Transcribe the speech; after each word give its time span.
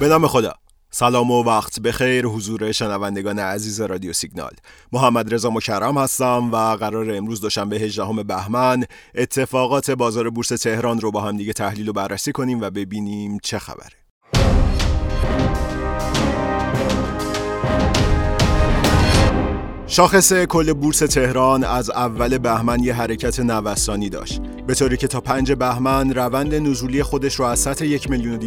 به 0.00 0.08
نام 0.08 0.26
خدا. 0.26 0.52
سلام 0.90 1.30
و 1.30 1.42
وقت 1.42 1.80
بخیر 1.80 2.26
حضور 2.26 2.72
شنوندگان 2.72 3.38
عزیز 3.38 3.80
رادیو 3.80 4.12
سیگنال. 4.12 4.50
محمد 4.92 5.34
رضا 5.34 5.50
مکرم 5.50 5.98
هستم 5.98 6.50
و 6.52 6.56
قرار 6.76 7.10
امروز 7.10 7.40
دوشنبه 7.40 7.76
18 7.76 8.22
بهمن 8.22 8.84
اتفاقات 9.14 9.90
بازار 9.90 10.30
بورس 10.30 10.48
تهران 10.48 11.00
رو 11.00 11.10
با 11.10 11.20
هم 11.20 11.36
دیگه 11.36 11.52
تحلیل 11.52 11.88
و 11.88 11.92
بررسی 11.92 12.32
کنیم 12.32 12.60
و 12.60 12.70
ببینیم 12.70 13.38
چه 13.42 13.58
خبره. 13.58 13.96
شاخص 19.86 20.32
کل 20.32 20.72
بورس 20.72 20.98
تهران 20.98 21.64
از 21.64 21.90
اول 21.90 22.38
بهمن 22.38 22.84
یه 22.84 22.94
حرکت 22.94 23.40
نوسانی 23.40 24.08
داشت. 24.08 24.40
به 24.70 24.74
طوری 24.74 24.96
که 24.96 25.06
تا 25.06 25.20
پنج 25.20 25.52
بهمن 25.52 26.14
روند 26.14 26.54
نزولی 26.54 27.02
خودش 27.02 27.34
رو 27.34 27.44
از 27.44 27.58
سطح 27.58 27.84
یک 27.84 28.10
میلیون 28.10 28.38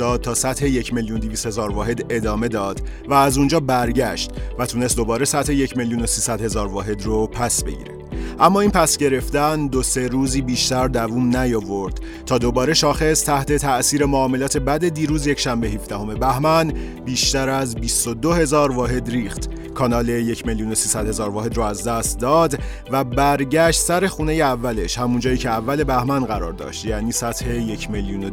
و 0.00 0.18
تا 0.18 0.34
سطح 0.34 0.66
یک 0.66 0.94
میلیون 0.94 1.20
هزار 1.46 1.72
واحد 1.72 2.06
ادامه 2.10 2.48
داد 2.48 2.80
و 3.08 3.14
از 3.14 3.38
اونجا 3.38 3.60
برگشت 3.60 4.30
و 4.58 4.66
تونست 4.66 4.96
دوباره 4.96 5.24
سطح 5.24 5.52
یک 5.52 5.76
میلیون 5.76 6.00
و 6.02 6.36
هزار 6.40 6.66
واحد 6.66 7.02
رو 7.02 7.26
پس 7.26 7.64
بگیره. 7.64 7.92
اما 8.40 8.60
این 8.60 8.70
پس 8.70 8.96
گرفتن 8.96 9.66
دو 9.66 9.82
سه 9.82 10.08
روزی 10.08 10.42
بیشتر 10.42 10.88
دووم 10.88 11.36
نیاورد 11.36 12.00
تا 12.26 12.38
دوباره 12.38 12.74
شاخص 12.74 13.24
تحت 13.24 13.52
تأثیر 13.52 14.04
معاملات 14.04 14.56
بد 14.56 14.88
دیروز 14.88 15.26
یک 15.26 15.40
شنبه 15.40 15.68
17 15.68 16.14
بهمن 16.14 16.72
بیشتر 17.04 17.48
از 17.48 17.74
22 17.74 18.32
هزار 18.32 18.72
واحد 18.72 19.08
ریخت. 19.08 19.50
کانال 19.76 20.08
یک 20.08 20.46
میلیون 20.46 20.74
هزار 21.06 21.28
واحد 21.28 21.56
رو 21.56 21.62
از 21.62 21.88
دست 21.88 22.18
داد 22.18 22.58
و 22.90 23.04
برگشت 23.04 23.80
سر 23.80 24.06
خونه 24.06 24.32
اولش 24.32 24.98
همون 24.98 25.20
جایی 25.20 25.38
که 25.38 25.48
اول 25.50 25.84
بهمن 25.84 26.24
قرار 26.24 26.52
داشت 26.52 26.84
یعنی 26.84 27.12
سطح 27.12 27.54
یک 27.54 27.90
میلیون 27.90 28.24
و 28.24 28.30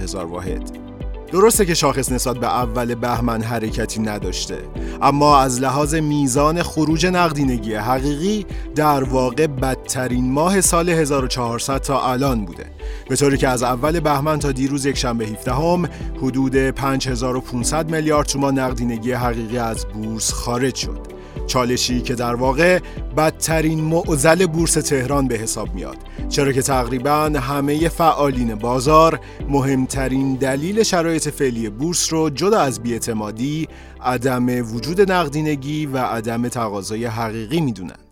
هزار 0.00 0.26
واحد. 0.26 0.97
درسته 1.32 1.64
که 1.64 1.74
شاخص 1.74 2.12
نسبت 2.12 2.36
به 2.36 2.46
اول 2.46 2.94
بهمن 2.94 3.42
حرکتی 3.42 4.00
نداشته 4.00 4.58
اما 5.02 5.38
از 5.40 5.60
لحاظ 5.60 5.94
میزان 5.94 6.62
خروج 6.62 7.06
نقدینگی 7.06 7.74
حقیقی 7.74 8.46
در 8.74 9.04
واقع 9.04 9.46
بدترین 9.46 10.32
ماه 10.32 10.60
سال 10.60 10.88
1400 10.88 11.78
تا 11.78 12.10
الان 12.10 12.44
بوده. 12.44 12.66
به 13.08 13.16
طوری 13.16 13.36
که 13.36 13.48
از 13.48 13.62
اول 13.62 14.00
بهمن 14.00 14.38
تا 14.38 14.52
دیروز 14.52 14.86
یک 14.86 14.96
شنبه 14.96 15.26
17 15.26 15.52
هم 15.52 15.88
حدود 16.22 16.56
5500 16.56 17.90
میلیارد 17.90 18.26
تومان 18.26 18.58
نقدینگی 18.58 19.12
حقیقی 19.12 19.58
از 19.58 19.86
بورس 19.86 20.32
خارج 20.32 20.74
شد. 20.74 21.17
چالشی 21.48 22.00
که 22.00 22.14
در 22.14 22.34
واقع 22.34 22.78
بدترین 23.16 23.80
معزل 23.80 24.46
بورس 24.46 24.72
تهران 24.72 25.28
به 25.28 25.34
حساب 25.34 25.74
میاد. 25.74 25.96
چرا 26.28 26.52
که 26.52 26.62
تقریبا 26.62 27.32
همه 27.40 27.88
فعالین 27.88 28.54
بازار 28.54 29.20
مهمترین 29.48 30.34
دلیل 30.34 30.82
شرایط 30.82 31.28
فعلی 31.28 31.68
بورس 31.70 32.12
رو 32.12 32.30
جدا 32.30 32.60
از 32.60 32.82
بیاعتمادی 32.82 33.68
عدم 34.00 34.74
وجود 34.74 35.12
نقدینگی 35.12 35.86
و 35.86 35.98
عدم 35.98 36.48
تقاضای 36.48 37.04
حقیقی 37.04 37.60
می‌دونن. 37.60 38.07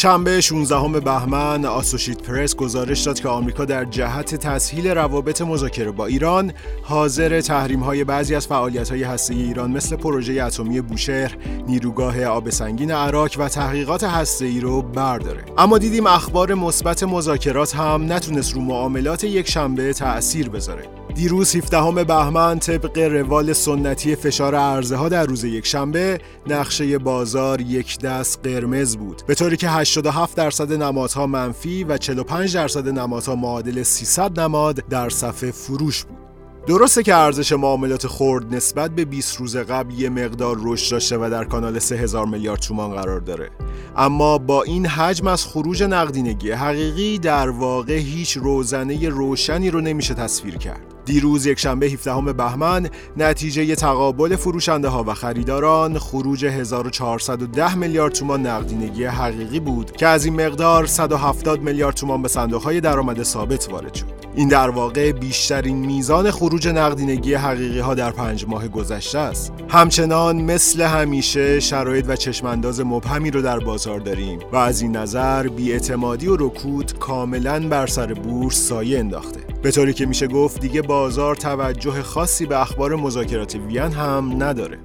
شنبه 0.00 0.40
16 0.40 1.00
بهمن 1.00 1.64
آسوشیت 1.64 2.22
پرس 2.22 2.56
گزارش 2.56 3.00
داد 3.00 3.20
که 3.20 3.28
آمریکا 3.28 3.64
در 3.64 3.84
جهت 3.84 4.34
تسهیل 4.34 4.86
روابط 4.86 5.42
مذاکره 5.42 5.90
با 5.90 6.06
ایران 6.06 6.52
حاضر 6.82 7.40
تحریم 7.40 7.80
های 7.80 8.04
بعضی 8.04 8.34
از 8.34 8.46
فعالیت 8.46 8.90
های 8.90 9.02
هسته 9.02 9.34
ایران 9.34 9.70
مثل 9.70 9.96
پروژه 9.96 10.42
اتمی 10.42 10.80
بوشهر، 10.80 11.36
نیروگاه 11.68 12.24
آب 12.24 12.50
سنگین 12.50 12.90
عراق 12.90 13.30
و 13.38 13.48
تحقیقات 13.48 14.04
هسته 14.04 14.44
ای 14.44 14.60
رو 14.60 14.82
برداره. 14.82 15.44
اما 15.58 15.78
دیدیم 15.78 16.06
اخبار 16.06 16.54
مثبت 16.54 17.02
مذاکرات 17.02 17.76
هم 17.76 18.12
نتونست 18.12 18.54
رو 18.54 18.60
معاملات 18.60 19.24
یک 19.24 19.50
شنبه 19.50 19.92
تأثیر 19.92 20.48
بذاره. 20.48 20.99
دیروز 21.14 21.56
17 21.56 22.04
بهمن 22.04 22.58
طبق 22.58 22.98
روال 22.98 23.52
سنتی 23.52 24.16
فشار 24.16 24.54
عرضه 24.54 24.96
ها 24.96 25.08
در 25.08 25.26
روز 25.26 25.44
یک 25.44 25.66
شنبه 25.66 26.20
نقشه 26.46 26.98
بازار 26.98 27.60
یک 27.60 27.98
دست 27.98 28.40
قرمز 28.42 28.96
بود. 28.96 29.22
به 29.26 29.34
طوری 29.34 29.56
که 29.56 29.68
87 29.68 30.36
درصد 30.36 30.72
نمادها 30.72 31.26
منفی 31.26 31.84
و 31.84 31.98
45 31.98 32.54
درصد 32.54 32.88
نمادها 32.88 33.34
معادل 33.36 33.82
300 33.82 34.40
نماد 34.40 34.88
در 34.90 35.08
صفحه 35.08 35.50
فروش 35.50 36.04
بود. 36.04 36.29
درسته 36.66 37.02
که 37.02 37.14
ارزش 37.14 37.52
معاملات 37.52 38.06
خرد 38.06 38.54
نسبت 38.54 38.90
به 38.90 39.04
20 39.04 39.36
روز 39.36 39.56
قبل 39.56 39.94
یه 39.94 40.08
مقدار 40.08 40.56
رشد 40.62 40.90
داشته 40.90 41.16
و 41.16 41.30
در 41.30 41.44
کانال 41.44 41.78
3000 41.78 42.26
میلیارد 42.26 42.60
تومان 42.60 42.90
قرار 42.90 43.20
داره. 43.20 43.50
اما 43.96 44.38
با 44.38 44.62
این 44.62 44.86
حجم 44.86 45.26
از 45.26 45.46
خروج 45.46 45.82
نقدینگی 45.82 46.50
حقیقی 46.50 47.18
در 47.18 47.50
واقع 47.50 47.96
هیچ 47.96 48.36
روزنه 48.36 49.08
روشنی 49.08 49.70
رو 49.70 49.80
نمیشه 49.80 50.14
تصویر 50.14 50.56
کرد. 50.56 50.80
دیروز 51.04 51.46
یک 51.46 51.58
شنبه 51.58 51.86
17 51.86 52.32
بهمن 52.32 52.88
نتیجه 53.16 53.74
تقابل 53.74 54.36
فروشنده 54.36 54.88
ها 54.88 55.04
و 55.06 55.14
خریداران 55.14 55.98
خروج 55.98 56.44
1410 56.44 57.74
میلیارد 57.74 58.12
تومان 58.12 58.46
نقدینگی 58.46 59.04
حقیقی 59.04 59.60
بود 59.60 59.92
که 59.92 60.06
از 60.06 60.24
این 60.24 60.46
مقدار 60.46 60.86
170 60.86 61.60
میلیارد 61.60 61.94
تومان 61.94 62.22
به 62.22 62.28
صندوق 62.28 62.62
های 62.62 62.80
درآمد 62.80 63.22
ثابت 63.22 63.68
وارد 63.72 63.94
شد. 63.94 64.20
این 64.34 64.48
در 64.48 64.70
واقع 64.70 65.12
بیشترین 65.12 65.76
میزان 65.76 66.30
خروج 66.30 66.49
نقدینگی 66.56 67.34
حقیقی 67.34 67.78
ها 67.78 67.94
در 67.94 68.10
پنج 68.10 68.44
ماه 68.48 68.68
گذشته 68.68 69.18
است. 69.18 69.52
همچنان 69.68 70.42
مثل 70.42 70.82
همیشه 70.82 71.60
شرایط 71.60 72.04
و 72.08 72.16
چشمانداز 72.16 72.80
مبهمی 72.80 73.30
رو 73.30 73.42
در 73.42 73.58
بازار 73.58 74.00
داریم 74.00 74.38
و 74.52 74.56
از 74.56 74.82
این 74.82 74.96
نظر 74.96 75.48
بیاعتمادی 75.48 76.28
و 76.28 76.36
رکود 76.36 76.98
کاملا 76.98 77.68
بر 77.68 77.86
سر 77.86 78.14
بورس 78.14 78.68
سایه 78.68 78.98
انداخته. 78.98 79.40
به 79.62 79.70
طوری 79.70 79.92
که 79.92 80.06
میشه 80.06 80.26
گفت 80.26 80.60
دیگه 80.60 80.82
بازار 80.82 81.36
توجه 81.36 82.02
خاصی 82.02 82.46
به 82.46 82.60
اخبار 82.60 82.94
مذاکرات 82.94 83.54
وین 83.54 83.92
هم 83.92 84.42
نداره. 84.42 84.78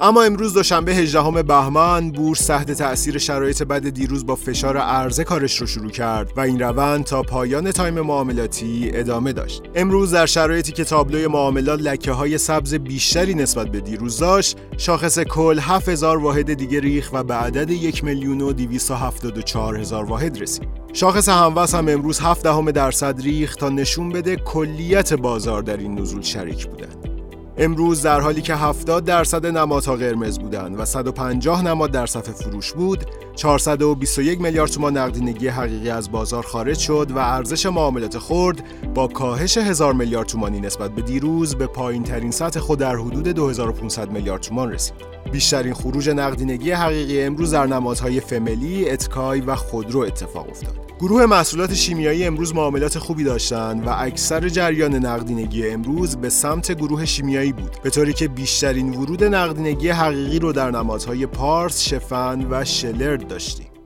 اما 0.00 0.22
امروز 0.22 0.54
دوشنبه 0.54 0.94
18 0.94 1.42
بهمن 1.42 2.10
بورس 2.10 2.46
تحت 2.46 2.72
تأثیر 2.72 3.18
شرایط 3.18 3.62
بد 3.62 3.88
دیروز 3.88 4.26
با 4.26 4.34
فشار 4.34 4.76
عرضه 4.76 5.24
کارش 5.24 5.60
رو 5.60 5.66
شروع 5.66 5.90
کرد 5.90 6.32
و 6.36 6.40
این 6.40 6.60
روند 6.60 7.04
تا 7.04 7.22
پایان 7.22 7.70
تایم 7.70 8.00
معاملاتی 8.00 8.90
ادامه 8.94 9.32
داشت. 9.32 9.62
امروز 9.74 10.10
در 10.10 10.26
شرایطی 10.26 10.72
که 10.72 10.84
تابلوی 10.84 11.26
معاملات 11.26 11.80
لکه 11.80 12.12
های 12.12 12.38
سبز 12.38 12.74
بیشتری 12.74 13.34
نسبت 13.34 13.68
به 13.68 13.80
دیروز 13.80 14.18
داشت، 14.18 14.56
شاخص 14.76 15.18
کل 15.18 15.58
7000 15.58 16.16
واحد 16.16 16.54
دیگه 16.54 16.80
ریخ 16.80 17.10
و 17.12 17.24
به 17.24 17.34
عدد 17.34 17.70
1 17.70 18.04
میلیون 18.04 18.40
و 18.40 18.52
274 18.52 19.76
هزار 19.76 20.04
واحد 20.04 20.42
رسید. 20.42 20.68
شاخص 20.92 21.28
هموز 21.28 21.74
هم 21.74 21.88
امروز 21.88 22.20
7 22.20 22.42
دهم 22.42 22.70
درصد 22.70 23.20
ریخ 23.20 23.56
تا 23.56 23.68
نشون 23.68 24.10
بده 24.10 24.36
کلیت 24.36 25.14
بازار 25.14 25.62
در 25.62 25.76
این 25.76 26.00
نزول 26.00 26.22
شریک 26.22 26.66
بودند. 26.66 27.07
امروز 27.60 28.02
در 28.02 28.20
حالی 28.20 28.42
که 28.42 28.54
70 28.54 29.04
درصد 29.04 29.46
نمادها 29.46 29.96
قرمز 29.96 30.38
بودند 30.38 30.80
و 30.80 30.84
150 30.84 31.64
نماد 31.64 31.90
در 31.90 32.06
صف 32.06 32.30
فروش 32.30 32.72
بود 32.72 33.04
421 33.34 34.40
میلیارد 34.40 34.70
تومان 34.70 34.96
نقدینگی 34.96 35.48
حقیقی 35.48 35.90
از 35.90 36.10
بازار 36.10 36.42
خارج 36.42 36.78
شد 36.78 37.10
و 37.10 37.18
ارزش 37.18 37.66
معاملات 37.66 38.18
خرد 38.18 38.64
با 38.94 39.08
کاهش 39.08 39.58
هزار 39.58 39.92
میلیارد 39.92 40.26
تومانی 40.26 40.60
نسبت 40.60 40.90
به 40.90 41.02
دیروز 41.02 41.54
به 41.54 41.66
پایین 41.66 42.02
ترین 42.02 42.30
سطح 42.30 42.60
خود 42.60 42.78
در 42.78 42.96
حدود 42.96 43.28
2500 43.28 44.10
میلیارد 44.10 44.42
تومان 44.42 44.72
رسید. 44.72 44.94
بیشترین 45.32 45.74
خروج 45.74 46.10
نقدینگی 46.10 46.70
حقیقی 46.70 47.22
امروز 47.22 47.50
در 47.50 47.66
نمادهای 47.66 48.20
فملی، 48.20 48.90
اتکای 48.90 49.40
و 49.40 49.54
خودرو 49.54 50.00
اتفاق 50.00 50.48
افتاد. 50.50 50.87
گروه 51.00 51.26
محصولات 51.26 51.74
شیمیایی 51.74 52.24
امروز 52.24 52.54
معاملات 52.54 52.98
خوبی 52.98 53.24
داشتند 53.24 53.86
و 53.86 53.90
اکثر 53.90 54.48
جریان 54.48 54.94
نقدینگی 54.94 55.68
امروز 55.68 56.16
به 56.16 56.28
سمت 56.28 56.72
گروه 56.72 57.04
شیمیایی 57.04 57.52
بود 57.52 57.76
به 57.82 57.90
طوری 57.90 58.12
که 58.12 58.28
بیشترین 58.28 58.94
ورود 58.94 59.24
نقدینگی 59.24 59.88
حقیقی 59.88 60.38
رو 60.38 60.52
در 60.52 60.70
نمادهای 60.70 61.26
پارس، 61.26 61.80
شفن 61.80 62.46
و 62.50 62.64
شلرد 62.64 63.28
داشتیم. 63.28 63.77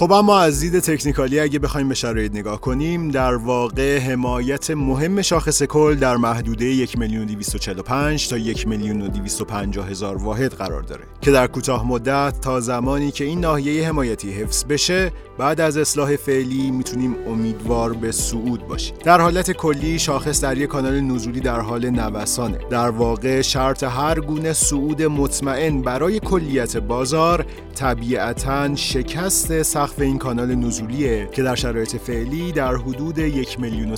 خب 0.00 0.12
اما 0.12 0.40
از 0.40 0.60
دید 0.60 0.78
تکنیکالی 0.78 1.40
اگه 1.40 1.58
بخوایم 1.58 1.88
به 1.88 1.94
شرایط 1.94 2.34
نگاه 2.34 2.60
کنیم 2.60 3.10
در 3.10 3.34
واقع 3.34 3.98
حمایت 3.98 4.70
مهم 4.70 5.22
شاخص 5.22 5.62
کل 5.62 5.94
در 5.94 6.16
محدوده 6.16 6.64
1 6.64 6.98
میلیون 6.98 7.26
245 7.26 8.28
تا 8.28 8.36
1 8.36 8.68
میلیون 8.68 9.02
و 9.02 9.08
250 9.08 9.88
هزار 9.88 10.16
واحد 10.16 10.52
قرار 10.52 10.82
داره 10.82 11.02
که 11.20 11.30
در 11.30 11.46
کوتاه 11.46 11.86
مدت 11.86 12.40
تا 12.40 12.60
زمانی 12.60 13.10
که 13.10 13.24
این 13.24 13.40
ناحیه 13.40 13.88
حمایتی 13.88 14.32
حفظ 14.32 14.64
بشه 14.64 15.12
بعد 15.38 15.60
از 15.60 15.76
اصلاح 15.76 16.16
فعلی 16.16 16.70
می‌تونیم 16.70 17.16
امیدوار 17.26 17.92
به 17.92 18.12
صعود 18.12 18.66
باشیم. 18.66 18.96
در 19.04 19.20
حالت 19.20 19.50
کلی 19.50 19.98
شاخص 19.98 20.40
در 20.40 20.58
یک 20.58 20.68
کانال 20.68 21.00
نزولی 21.00 21.40
در 21.40 21.60
حال 21.60 21.90
نوسانه. 21.90 22.58
در 22.70 22.90
واقع 22.90 23.40
شرط 23.40 23.82
هر 23.82 24.20
گونه 24.20 24.52
صعود 24.52 25.02
مطمئن 25.02 25.82
برای 25.82 26.20
کلیت 26.20 26.76
بازار 26.76 27.46
طبیعتا 27.74 28.76
شکست 28.76 29.62
سخت 29.62 29.89
سقف 29.90 30.00
این 30.00 30.18
کانال 30.18 30.54
نزولیه 30.54 31.28
که 31.32 31.42
در 31.42 31.54
شرایط 31.54 31.96
فعلی 31.96 32.52
در 32.52 32.74
حدود 32.74 33.18
یک 33.18 33.60
میلیون 33.60 33.92
و 33.92 33.96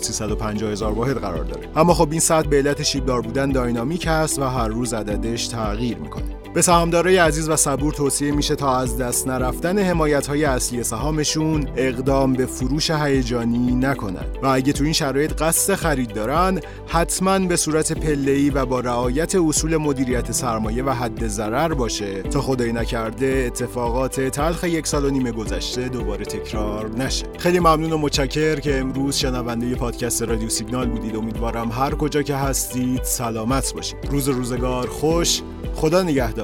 هزار 0.67 0.93
واحد 0.93 1.17
قرار 1.17 1.45
داره. 1.45 1.69
اما 1.77 1.95
خب 1.95 2.09
این 2.11 2.21
سطح 2.21 2.49
به 2.49 2.57
علت 2.57 2.83
شیبدار 2.83 3.21
بودن 3.21 3.53
داینامیک 3.53 4.07
است 4.07 4.39
و 4.39 4.43
هر 4.43 4.69
روز 4.69 4.95
عددش 4.95 5.49
تغییر 5.49 5.99
می‌کنه. 5.99 6.42
به 6.55 6.63
سهامدارای 6.63 7.17
عزیز 7.17 7.49
و 7.49 7.57
صبور 7.57 7.93
توصیه 7.93 8.33
میشه 8.33 8.55
تا 8.55 8.79
از 8.79 8.99
دست 8.99 9.29
نرفتن 9.29 9.79
حمایت 9.79 10.27
های 10.27 10.45
اصلی 10.45 10.83
سهامشون 10.83 11.69
اقدام 11.77 12.33
به 12.33 12.47
فروش 12.47 12.91
هیجانی 12.91 13.75
نکنند. 13.75 14.39
و 14.43 14.47
اگه 14.47 14.73
تو 14.73 14.85
این 14.85 14.93
شرایط 14.93 15.33
قصد 15.43 15.75
خرید 15.75 16.13
دارن 16.13 16.61
حتما 16.87 17.39
به 17.39 17.57
صورت 17.57 17.93
پله‌ای 17.93 18.51
و 18.51 18.67
با 18.67 18.81
رعایت 18.81 19.35
اصول 19.35 19.77
مدیریت 19.77 20.33
سرمایه 20.33 20.83
و 20.83 20.91
حد 20.91 21.29
ضرر 21.29 21.75
باشه. 21.75 22.23
تا 22.23 22.41
خدای 22.41 22.73
نکرده 22.73 23.45
اتفاقات 23.47 24.21
تلخ 24.21 24.65
یک 24.65 24.87
سال 24.87 25.05
و 25.05 25.11
نیم 25.11 25.31
گذشته 25.31 25.89
دوباره 25.89 26.25
تکرار 26.25 26.91
نشه. 26.97 27.27
خیلی 27.39 27.61
ممنون 27.61 27.93
و 27.93 27.99
متشکر 27.99 28.61
که 28.61 28.79
امروز 28.79 29.17
شنونده 29.17 29.75
پادکست 29.75 30.23
رادیو 30.23 30.49
سیگنال 30.49 30.89
بودید. 30.89 31.17
امیدوارم 31.17 31.71
هر 31.71 31.95
کجا 31.95 32.23
که 32.23 32.37
هستید 32.37 33.03
سلامت 33.03 33.75
باشید. 33.75 33.99
روز 34.11 34.29
روزگار 34.29 34.87
خوش 34.87 35.43
خدا 35.75 36.03
نگهدار. 36.03 36.42